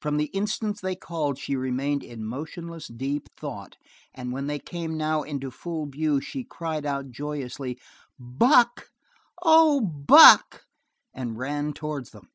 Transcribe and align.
From 0.00 0.18
the 0.18 0.26
instant 0.26 0.82
they 0.82 0.94
called 0.94 1.36
she 1.36 1.56
remained 1.56 2.04
in 2.04 2.24
motionless, 2.24 2.86
deep 2.86 3.26
thought, 3.36 3.74
and 4.14 4.30
when 4.30 4.46
they 4.46 4.60
came 4.60 4.96
now 4.96 5.24
into 5.24 5.50
full 5.50 5.86
view, 5.86 6.20
she 6.20 6.44
cried 6.44 6.86
out 6.86 7.10
joyously: 7.10 7.76
"Buck, 8.20 8.90
oh 9.42 9.80
Buck!" 9.80 10.62
and 11.12 11.36
ran 11.38 11.72
towards 11.72 12.10
them. 12.12 12.28